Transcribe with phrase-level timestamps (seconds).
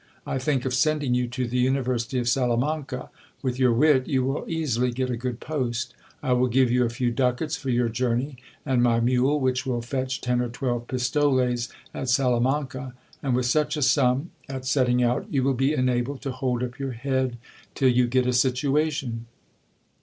[0.25, 3.11] I think of sending you to the university of Salamanca:
[3.43, 5.93] with your wit you will easily get a good post.
[6.23, 9.83] I will give you a few ducats for your journey, and my mule, which will
[9.83, 15.27] fetch ten or twelve pistoles at Salamanca, and with such a sum at setting out,
[15.31, 17.37] you will be enabled to hold up your head
[17.75, 19.27] till you get a situation.